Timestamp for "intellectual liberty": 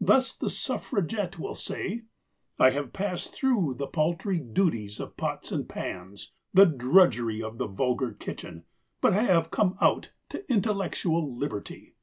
10.50-11.94